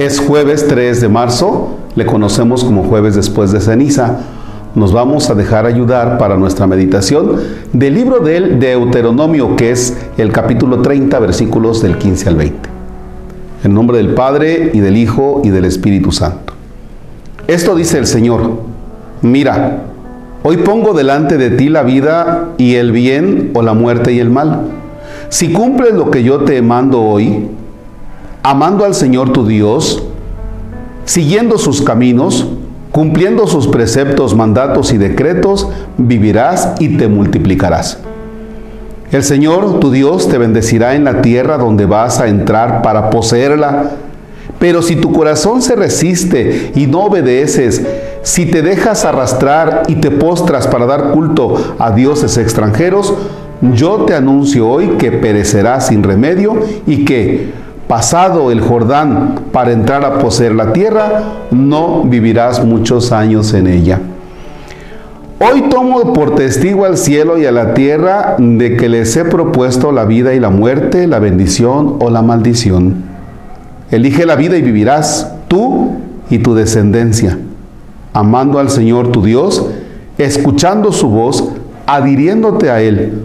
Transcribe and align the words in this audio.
Es 0.00 0.18
jueves 0.18 0.66
3 0.66 1.02
de 1.02 1.10
marzo, 1.10 1.76
le 1.94 2.06
conocemos 2.06 2.64
como 2.64 2.84
jueves 2.84 3.16
después 3.16 3.52
de 3.52 3.60
ceniza. 3.60 4.20
Nos 4.74 4.94
vamos 4.94 5.28
a 5.28 5.34
dejar 5.34 5.66
ayudar 5.66 6.16
para 6.16 6.38
nuestra 6.38 6.66
meditación 6.66 7.36
del 7.74 7.96
libro 7.96 8.20
del 8.20 8.58
Deuteronomio, 8.58 9.56
que 9.56 9.72
es 9.72 9.94
el 10.16 10.32
capítulo 10.32 10.80
30, 10.80 11.18
versículos 11.18 11.82
del 11.82 11.98
15 11.98 12.28
al 12.30 12.36
20. 12.36 12.68
En 13.64 13.74
nombre 13.74 13.98
del 13.98 14.14
Padre 14.14 14.70
y 14.72 14.80
del 14.80 14.96
Hijo 14.96 15.42
y 15.44 15.50
del 15.50 15.66
Espíritu 15.66 16.12
Santo. 16.12 16.54
Esto 17.46 17.74
dice 17.74 17.98
el 17.98 18.06
Señor, 18.06 18.52
mira, 19.20 19.82
hoy 20.42 20.56
pongo 20.56 20.94
delante 20.94 21.36
de 21.36 21.50
ti 21.50 21.68
la 21.68 21.82
vida 21.82 22.48
y 22.56 22.76
el 22.76 22.90
bien 22.90 23.50
o 23.52 23.60
la 23.60 23.74
muerte 23.74 24.14
y 24.14 24.18
el 24.18 24.30
mal. 24.30 24.62
Si 25.28 25.52
cumples 25.52 25.92
lo 25.92 26.10
que 26.10 26.22
yo 26.22 26.38
te 26.38 26.62
mando 26.62 27.02
hoy, 27.02 27.50
amando 28.42 28.84
al 28.84 28.94
Señor 28.94 29.32
tu 29.32 29.46
Dios, 29.46 30.02
siguiendo 31.04 31.58
sus 31.58 31.82
caminos, 31.82 32.48
cumpliendo 32.92 33.46
sus 33.46 33.66
preceptos, 33.66 34.34
mandatos 34.34 34.92
y 34.92 34.98
decretos, 34.98 35.68
vivirás 35.98 36.74
y 36.78 36.96
te 36.96 37.08
multiplicarás. 37.08 37.98
El 39.12 39.24
Señor 39.24 39.80
tu 39.80 39.90
Dios 39.90 40.28
te 40.28 40.38
bendecirá 40.38 40.94
en 40.94 41.04
la 41.04 41.20
tierra 41.20 41.58
donde 41.58 41.84
vas 41.84 42.20
a 42.20 42.28
entrar 42.28 42.80
para 42.82 43.10
poseerla. 43.10 43.90
Pero 44.60 44.82
si 44.82 44.96
tu 44.96 45.12
corazón 45.12 45.62
se 45.62 45.74
resiste 45.74 46.72
y 46.76 46.86
no 46.86 47.04
obedeces, 47.06 47.82
si 48.22 48.46
te 48.46 48.62
dejas 48.62 49.04
arrastrar 49.04 49.84
y 49.88 49.96
te 49.96 50.10
postras 50.10 50.68
para 50.68 50.86
dar 50.86 51.10
culto 51.10 51.74
a 51.78 51.90
dioses 51.90 52.36
extranjeros, 52.36 53.14
yo 53.74 54.04
te 54.04 54.14
anuncio 54.14 54.68
hoy 54.68 54.96
que 54.98 55.10
perecerás 55.10 55.88
sin 55.88 56.02
remedio 56.02 56.54
y 56.86 57.04
que 57.04 57.52
pasado 57.90 58.52
el 58.52 58.60
Jordán 58.60 59.46
para 59.50 59.72
entrar 59.72 60.04
a 60.04 60.20
poseer 60.20 60.54
la 60.54 60.72
tierra, 60.72 61.24
no 61.50 62.04
vivirás 62.04 62.64
muchos 62.64 63.10
años 63.10 63.52
en 63.52 63.66
ella. 63.66 63.98
Hoy 65.40 65.62
tomo 65.62 66.12
por 66.12 66.36
testigo 66.36 66.84
al 66.84 66.96
cielo 66.96 67.36
y 67.36 67.46
a 67.46 67.50
la 67.50 67.74
tierra 67.74 68.36
de 68.38 68.76
que 68.76 68.88
les 68.88 69.16
he 69.16 69.24
propuesto 69.24 69.90
la 69.90 70.04
vida 70.04 70.34
y 70.34 70.38
la 70.38 70.50
muerte, 70.50 71.08
la 71.08 71.18
bendición 71.18 71.96
o 71.98 72.10
la 72.10 72.22
maldición. 72.22 73.02
Elige 73.90 74.24
la 74.24 74.36
vida 74.36 74.56
y 74.56 74.62
vivirás, 74.62 75.32
tú 75.48 75.90
y 76.30 76.38
tu 76.38 76.54
descendencia, 76.54 77.38
amando 78.12 78.60
al 78.60 78.70
Señor 78.70 79.10
tu 79.10 79.24
Dios, 79.24 79.66
escuchando 80.16 80.92
su 80.92 81.08
voz, 81.08 81.54
adhiriéndote 81.86 82.70
a 82.70 82.82
Él, 82.82 83.24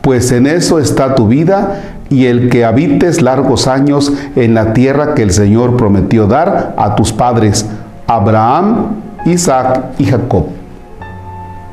pues 0.00 0.32
en 0.32 0.46
eso 0.46 0.78
está 0.78 1.14
tu 1.14 1.28
vida 1.28 1.97
y 2.10 2.26
el 2.26 2.48
que 2.48 2.64
habites 2.64 3.22
largos 3.22 3.66
años 3.66 4.12
en 4.34 4.54
la 4.54 4.72
tierra 4.72 5.14
que 5.14 5.22
el 5.22 5.30
Señor 5.30 5.76
prometió 5.76 6.26
dar 6.26 6.74
a 6.76 6.94
tus 6.94 7.12
padres, 7.12 7.66
Abraham, 8.06 8.96
Isaac 9.26 9.84
y 9.98 10.04
Jacob. 10.04 10.46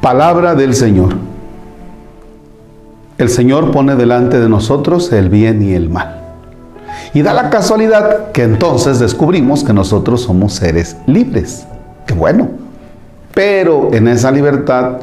Palabra 0.02 0.56
del 0.56 0.76
Señor. 0.76 1.16
El 3.18 3.30
Señor 3.30 3.72
pone 3.72 3.96
delante 3.96 4.40
de 4.40 4.50
nosotros 4.50 5.12
el 5.14 5.30
bien 5.30 5.62
y 5.62 5.74
el 5.74 5.90
mal. 5.90 6.22
Y 7.14 7.22
da 7.22 7.34
la 7.34 7.50
casualidad 7.50 8.32
que 8.34 8.44
entonces 8.44 9.00
descubrimos 9.00 9.64
que 9.64 9.72
nosotros 9.72 10.22
somos 10.24 10.54
seres 10.54 10.98
libres. 11.06 11.66
Qué 12.06 12.14
bueno. 12.14 12.50
Pero 13.34 13.94
en 13.94 14.10
esa 14.10 14.32
libertad 14.32 14.98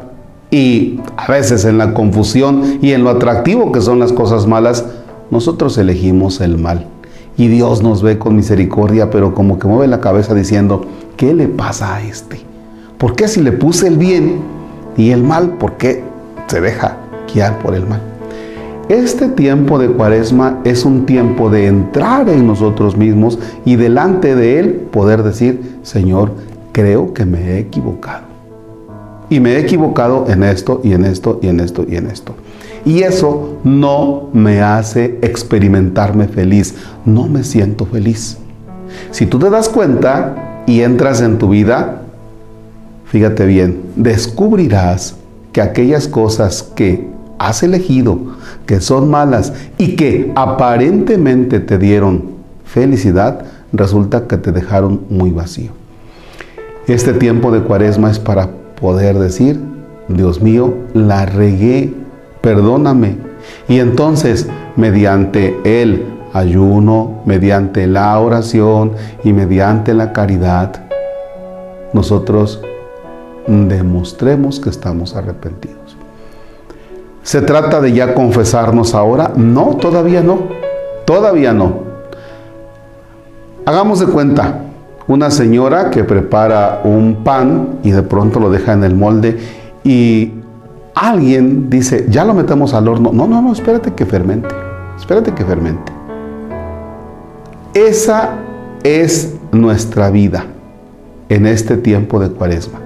y 0.51 0.99
a 1.17 1.31
veces 1.31 1.65
en 1.65 1.79
la 1.79 1.95
confusión 1.95 2.77
y 2.81 2.91
en 2.91 3.03
lo 3.03 3.09
atractivo 3.09 3.71
que 3.71 3.81
son 3.81 3.97
las 3.99 4.13
cosas 4.13 4.45
malas, 4.45 4.85
nosotros 5.33 5.77
elegimos 5.77 6.39
el 6.39 6.57
mal. 6.57 6.85
Y 7.35 7.47
Dios 7.47 7.81
nos 7.81 8.01
ve 8.01 8.19
con 8.19 8.35
misericordia, 8.35 9.09
pero 9.09 9.33
como 9.33 9.59
que 9.59 9.67
mueve 9.67 9.87
la 9.87 9.99
cabeza 9.99 10.33
diciendo, 10.33 10.85
¿qué 11.17 11.33
le 11.33 11.47
pasa 11.47 11.95
a 11.95 12.03
este? 12.03 12.39
¿Por 12.97 13.15
qué 13.15 13.27
si 13.27 13.41
le 13.41 13.51
puse 13.51 13.87
el 13.87 13.97
bien 13.97 14.39
y 14.95 15.09
el 15.09 15.23
mal, 15.23 15.57
por 15.57 15.73
qué 15.73 16.03
se 16.47 16.61
deja 16.61 16.97
guiar 17.33 17.59
por 17.59 17.73
el 17.75 17.85
mal? 17.87 17.99
Este 18.89 19.27
tiempo 19.29 19.79
de 19.79 19.87
cuaresma 19.87 20.59
es 20.63 20.85
un 20.85 21.05
tiempo 21.05 21.49
de 21.49 21.67
entrar 21.67 22.29
en 22.29 22.45
nosotros 22.45 22.95
mismos 22.95 23.39
y 23.65 23.77
delante 23.77 24.35
de 24.35 24.59
Él 24.59 24.69
poder 24.91 25.23
decir, 25.23 25.79
Señor, 25.81 26.31
creo 26.73 27.13
que 27.13 27.25
me 27.25 27.39
he 27.39 27.59
equivocado. 27.59 28.25
Y 29.29 29.39
me 29.39 29.53
he 29.53 29.59
equivocado 29.59 30.25
en 30.27 30.43
esto 30.43 30.81
y 30.83 30.93
en 30.93 31.05
esto 31.05 31.39
y 31.41 31.47
en 31.47 31.59
esto 31.61 31.85
y 31.89 31.95
en 31.95 32.07
esto. 32.07 32.35
Y 32.85 33.03
eso 33.03 33.59
no 33.63 34.29
me 34.33 34.61
hace 34.61 35.19
experimentarme 35.21 36.27
feliz. 36.27 36.75
No 37.05 37.27
me 37.27 37.43
siento 37.43 37.85
feliz. 37.85 38.37
Si 39.11 39.25
tú 39.25 39.39
te 39.39 39.49
das 39.49 39.69
cuenta 39.69 40.63
y 40.67 40.81
entras 40.81 41.21
en 41.21 41.37
tu 41.37 41.49
vida, 41.49 42.01
fíjate 43.05 43.45
bien, 43.45 43.81
descubrirás 43.95 45.15
que 45.51 45.61
aquellas 45.61 46.07
cosas 46.07 46.63
que 46.63 47.07
has 47.39 47.63
elegido, 47.63 48.19
que 48.65 48.81
son 48.81 49.09
malas 49.09 49.53
y 49.77 49.95
que 49.95 50.31
aparentemente 50.35 51.59
te 51.59 51.77
dieron 51.77 52.23
felicidad, 52.65 53.45
resulta 53.71 54.27
que 54.27 54.37
te 54.37 54.51
dejaron 54.51 55.01
muy 55.09 55.31
vacío. 55.31 55.71
Este 56.87 57.13
tiempo 57.13 57.51
de 57.51 57.61
cuaresma 57.61 58.11
es 58.11 58.19
para 58.19 58.49
poder 58.79 59.17
decir, 59.17 59.59
Dios 60.09 60.41
mío, 60.41 60.73
la 60.93 61.25
regué 61.25 61.93
perdóname. 62.43 63.15
Y 63.69 63.79
entonces, 63.79 64.49
mediante 64.75 65.57
el 65.63 66.05
ayuno, 66.33 67.21
mediante 67.25 67.87
la 67.87 68.19
oración 68.19 68.91
y 69.23 69.31
mediante 69.31 69.93
la 69.93 70.11
caridad, 70.11 70.73
nosotros 71.93 72.61
demostremos 73.47 74.59
que 74.59 74.69
estamos 74.69 75.15
arrepentidos. 75.15 75.95
¿Se 77.21 77.41
trata 77.41 77.79
de 77.79 77.93
ya 77.93 78.13
confesarnos 78.13 78.93
ahora? 78.93 79.31
No, 79.37 79.77
todavía 79.77 80.21
no. 80.21 80.49
Todavía 81.05 81.53
no. 81.53 81.83
Hagamos 83.65 84.01
de 84.01 84.07
cuenta, 84.07 84.59
una 85.07 85.31
señora 85.31 85.89
que 85.89 86.03
prepara 86.03 86.81
un 86.83 87.23
pan 87.23 87.79
y 87.83 87.91
de 87.91 88.03
pronto 88.03 88.41
lo 88.41 88.49
deja 88.49 88.73
en 88.73 88.83
el 88.83 88.95
molde 88.95 89.39
y 89.85 90.42
alguien 90.95 91.69
dice, 91.69 92.05
ya 92.09 92.25
lo 92.25 92.33
metemos 92.33 92.73
al 92.73 92.87
horno. 92.87 93.11
No, 93.13 93.27
no, 93.27 93.41
no, 93.41 93.51
espérate 93.51 93.93
que 93.93 94.05
fermente. 94.05 94.49
Espérate 94.97 95.33
que 95.33 95.43
fermente. 95.43 95.91
Esa 97.73 98.35
es 98.83 99.33
nuestra 99.51 100.09
vida 100.11 100.45
en 101.29 101.47
este 101.47 101.77
tiempo 101.77 102.19
de 102.19 102.29
cuaresma. 102.29 102.79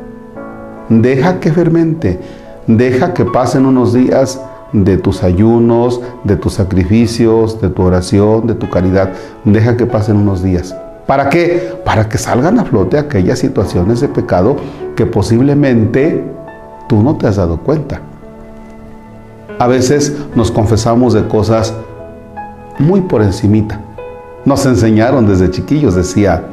Deja 0.90 1.40
que 1.40 1.51
fermente. 1.51 2.19
Deja 2.68 3.13
que 3.13 3.25
pasen 3.25 3.66
unos 3.66 3.94
días 3.94 4.41
de 4.74 4.97
tus 4.97 5.24
ayunos, 5.24 6.01
de 6.24 6.35
tus 6.35 6.53
sacrificios, 6.53 7.62
de 7.62 7.69
tu 7.69 7.81
oración, 7.81 8.47
de 8.47 8.56
tu 8.56 8.69
caridad. 8.69 9.12
Deja 9.44 9.78
que 9.78 9.85
pasen 9.85 10.18
unos 10.18 10.44
días. 10.44 10.75
¿Para 11.06 11.29
qué? 11.29 11.74
Para 11.85 12.09
que 12.09 12.18
salgan 12.18 12.59
a 12.59 12.66
flote 12.66 12.97
aquellas 12.97 13.39
situaciones 13.39 14.01
de 14.01 14.09
pecado 14.09 14.57
que 14.95 15.06
posiblemente 15.06 16.24
tú 16.88 17.03
no 17.03 17.16
te 17.16 17.28
has 17.28 17.36
dado 17.36 17.58
cuenta. 17.58 18.02
A 19.59 19.68
veces 19.68 20.16
nos 20.36 20.52
confesamos 20.52 21.14
de 21.14 21.28
cosas 21.28 21.74
muy 22.80 23.02
por 23.02 23.22
encimita. 23.22 23.81
Nos 24.46 24.66
enseñaron 24.66 25.28
desde 25.28 25.50
chiquillos, 25.50 25.96
decía, 25.96 26.44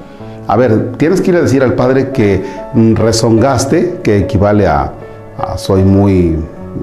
a 0.46 0.56
ver, 0.56 0.92
tienes 0.96 1.20
que 1.20 1.30
ir 1.30 1.36
a 1.36 1.42
decir 1.42 1.62
al 1.62 1.74
padre 1.74 2.10
que 2.10 2.42
rezongaste, 2.74 4.00
que 4.02 4.18
equivale 4.18 4.66
a, 4.66 4.92
soy 5.56 5.84
muy 5.84 6.38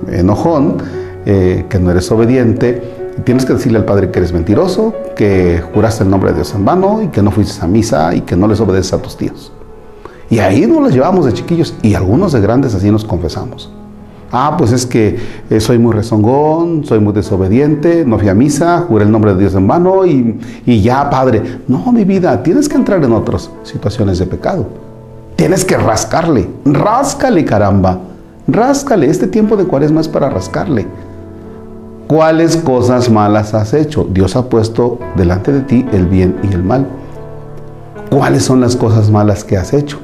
enojón, 0.10 0.78
eh, 1.26 1.66
que 1.70 1.80
no 1.80 1.92
eres 1.92 2.12
obediente. 2.12 2.82
tienes 3.24 3.46
que 3.46 3.54
decirle 3.54 3.78
al 3.78 3.86
padre 3.86 4.10
que 4.10 4.20
eres 4.20 4.32
mentiroso, 4.32 4.94
que 5.16 5.62
juraste 5.74 6.04
el 6.04 6.10
nombre 6.10 6.32
de 6.32 6.38
Dios 6.38 6.56
en 6.56 6.66
vano 6.66 7.02
y 7.04 7.08
que 7.08 7.22
no 7.22 7.30
fuiste 7.32 7.64
a 7.64 7.68
misa 7.68 8.16
y 8.16 8.22
que 8.22 8.36
no 8.36 8.48
les 8.48 8.60
obedeces 8.60 8.94
a 8.94 9.02
tus 9.02 9.18
tíos. 9.18 9.52
Y 10.32 10.40
ahí 10.40 10.66
nos 10.66 10.82
las 10.82 10.94
llevamos 10.94 11.26
de 11.26 11.34
chiquillos 11.34 11.76
y 11.82 11.94
algunos 11.94 12.32
de 12.32 12.40
grandes 12.40 12.74
así 12.74 12.90
nos 12.90 13.04
confesamos. 13.04 13.70
Ah, 14.32 14.56
pues 14.58 14.72
es 14.72 14.86
que 14.86 15.20
eh, 15.50 15.60
soy 15.60 15.78
muy 15.78 15.92
rezongón, 15.92 16.86
soy 16.86 17.02
muy 17.02 17.12
desobediente, 17.12 18.06
no 18.06 18.18
fui 18.18 18.30
a 18.30 18.34
misa, 18.34 18.86
juré 18.88 19.04
el 19.04 19.12
nombre 19.12 19.34
de 19.34 19.42
Dios 19.42 19.56
en 19.56 19.68
vano 19.68 20.06
y, 20.06 20.40
y 20.66 20.82
ya, 20.82 21.10
Padre. 21.10 21.60
No, 21.68 21.92
mi 21.92 22.06
vida, 22.06 22.42
tienes 22.42 22.70
que 22.70 22.78
entrar 22.78 23.04
en 23.04 23.12
otras 23.12 23.52
situaciones 23.64 24.20
de 24.20 24.26
pecado. 24.26 24.68
Tienes 25.36 25.66
que 25.66 25.76
rascarle, 25.76 26.48
ráscale, 26.64 27.44
caramba, 27.44 28.00
ráscale. 28.48 29.10
Este 29.10 29.28
tiempo 29.28 29.58
de 29.58 29.66
cuaresma 29.66 30.00
es 30.00 30.08
para 30.08 30.30
rascarle. 30.30 30.88
¿Cuáles 32.08 32.56
cosas 32.56 33.10
malas 33.10 33.54
has 33.54 33.74
hecho? 33.74 34.08
Dios 34.10 34.38
ha 34.38 34.48
puesto 34.48 34.98
delante 35.18 35.52
de 35.52 35.62
ti 35.62 35.86
el 35.92 36.06
bien 36.06 36.38
y 36.50 36.54
el 36.54 36.64
mal. 36.64 36.88
¿Cuáles 38.10 38.44
son 38.44 38.62
las 38.62 38.78
cosas 38.78 39.12
malas 39.12 39.44
que 39.44 39.58
has 39.58 39.74
hecho? 39.74 40.00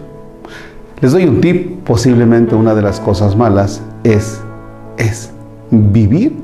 Les 0.99 1.11
doy 1.11 1.25
un 1.25 1.41
tip, 1.41 1.83
posiblemente 1.83 2.55
una 2.55 2.73
de 2.73 2.81
las 2.81 2.99
cosas 2.99 3.35
malas 3.35 3.81
es, 4.03 4.41
es 4.97 5.29
vivir 5.69 6.35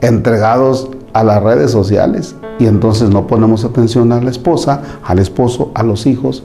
entregados 0.00 0.90
a 1.12 1.22
las 1.22 1.40
redes 1.40 1.70
sociales 1.70 2.34
y 2.58 2.66
entonces 2.66 3.10
no 3.10 3.28
ponemos 3.28 3.64
atención 3.64 4.10
a 4.10 4.20
la 4.20 4.30
esposa, 4.30 4.82
al 5.04 5.20
esposo, 5.20 5.70
a 5.74 5.84
los 5.84 6.04
hijos 6.06 6.42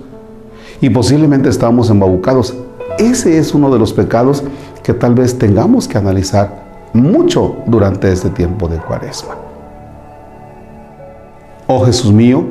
y 0.81 0.91
posiblemente 0.91 1.49
estamos 1.49 1.89
embabucados. 1.89 2.55
Ese 2.99 3.39
es 3.39 3.55
uno 3.55 3.71
de 3.71 3.79
los 3.79 3.91
pecados 3.91 4.43
que 4.83 4.93
tal 4.93 5.15
vez 5.15 5.39
tengamos 5.39 5.87
que 5.87 5.97
analizar 5.97 6.61
mucho 6.93 7.55
durante 7.65 8.11
este 8.11 8.29
tiempo 8.29 8.67
de 8.67 8.77
cuaresma. 8.77 9.33
Oh 11.65 11.83
Jesús 11.85 12.13
mío, 12.13 12.43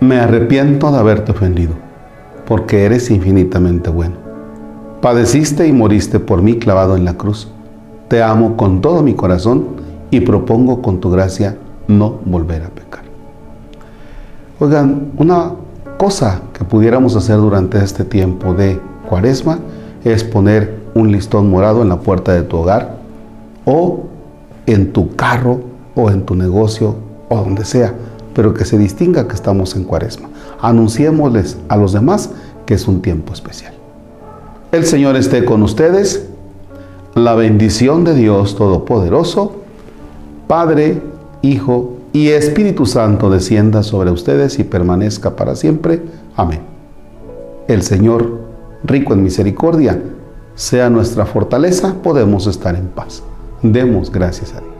me 0.00 0.18
arrepiento 0.18 0.90
de 0.90 0.98
haberte 0.98 1.30
ofendido, 1.30 1.74
porque 2.46 2.84
eres 2.84 3.12
infinitamente 3.12 3.90
bueno. 3.90 4.23
Padeciste 5.04 5.68
y 5.68 5.72
moriste 5.74 6.18
por 6.18 6.40
mí 6.40 6.58
clavado 6.58 6.96
en 6.96 7.04
la 7.04 7.18
cruz. 7.18 7.46
Te 8.08 8.22
amo 8.22 8.56
con 8.56 8.80
todo 8.80 9.02
mi 9.02 9.12
corazón 9.12 9.66
y 10.10 10.20
propongo 10.20 10.80
con 10.80 10.98
tu 10.98 11.10
gracia 11.10 11.58
no 11.88 12.20
volver 12.24 12.62
a 12.62 12.70
pecar. 12.70 13.02
Oigan, 14.58 15.12
una 15.18 15.50
cosa 15.98 16.40
que 16.54 16.64
pudiéramos 16.64 17.16
hacer 17.16 17.36
durante 17.36 17.84
este 17.84 18.04
tiempo 18.04 18.54
de 18.54 18.80
cuaresma 19.06 19.58
es 20.04 20.24
poner 20.24 20.80
un 20.94 21.12
listón 21.12 21.50
morado 21.50 21.82
en 21.82 21.90
la 21.90 22.00
puerta 22.00 22.32
de 22.32 22.40
tu 22.40 22.56
hogar 22.56 22.96
o 23.66 24.04
en 24.64 24.90
tu 24.94 25.14
carro 25.16 25.60
o 25.94 26.10
en 26.10 26.24
tu 26.24 26.34
negocio 26.34 26.96
o 27.28 27.36
donde 27.36 27.66
sea, 27.66 27.92
pero 28.34 28.54
que 28.54 28.64
se 28.64 28.78
distinga 28.78 29.28
que 29.28 29.34
estamos 29.34 29.76
en 29.76 29.84
cuaresma. 29.84 30.30
Anunciémosles 30.62 31.58
a 31.68 31.76
los 31.76 31.92
demás 31.92 32.30
que 32.64 32.72
es 32.72 32.88
un 32.88 33.02
tiempo 33.02 33.34
especial. 33.34 33.83
El 34.74 34.86
Señor 34.86 35.14
esté 35.14 35.44
con 35.44 35.62
ustedes. 35.62 36.26
La 37.14 37.36
bendición 37.36 38.02
de 38.02 38.12
Dios 38.12 38.56
Todopoderoso, 38.56 39.52
Padre, 40.48 41.00
Hijo 41.42 41.92
y 42.12 42.30
Espíritu 42.30 42.84
Santo 42.84 43.30
descienda 43.30 43.84
sobre 43.84 44.10
ustedes 44.10 44.58
y 44.58 44.64
permanezca 44.64 45.36
para 45.36 45.54
siempre. 45.54 46.02
Amén. 46.34 46.62
El 47.68 47.82
Señor, 47.82 48.40
rico 48.82 49.12
en 49.12 49.22
misericordia, 49.22 50.02
sea 50.56 50.90
nuestra 50.90 51.24
fortaleza, 51.24 51.94
podemos 52.02 52.48
estar 52.48 52.74
en 52.74 52.88
paz. 52.88 53.22
Demos 53.62 54.10
gracias 54.10 54.54
a 54.54 54.60
Dios. 54.60 54.73